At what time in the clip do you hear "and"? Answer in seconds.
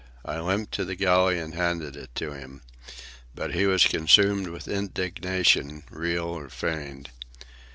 1.37-1.53